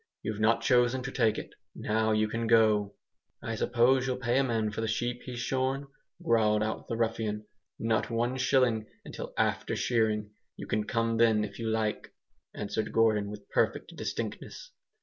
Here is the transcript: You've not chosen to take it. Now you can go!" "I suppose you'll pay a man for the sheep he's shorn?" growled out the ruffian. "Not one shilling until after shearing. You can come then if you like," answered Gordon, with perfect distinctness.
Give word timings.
You've 0.23 0.39
not 0.39 0.63
chosen 0.63 1.03
to 1.03 1.11
take 1.11 1.37
it. 1.37 1.51
Now 1.75 2.11
you 2.11 2.27
can 2.27 2.47
go!" 2.47 2.95
"I 3.43 3.53
suppose 3.53 4.07
you'll 4.07 4.17
pay 4.17 4.39
a 4.39 4.43
man 4.43 4.71
for 4.71 4.81
the 4.81 4.87
sheep 4.87 5.21
he's 5.25 5.37
shorn?" 5.37 5.85
growled 6.25 6.63
out 6.63 6.87
the 6.87 6.97
ruffian. 6.97 7.45
"Not 7.77 8.09
one 8.09 8.37
shilling 8.37 8.87
until 9.05 9.31
after 9.37 9.75
shearing. 9.75 10.31
You 10.57 10.65
can 10.65 10.85
come 10.85 11.17
then 11.17 11.43
if 11.43 11.59
you 11.59 11.69
like," 11.69 12.15
answered 12.55 12.91
Gordon, 12.91 13.29
with 13.29 13.47
perfect 13.49 13.95
distinctness. 13.95 14.71